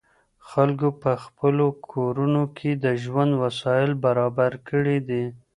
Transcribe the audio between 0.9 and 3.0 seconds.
په خپلو کورونو کي د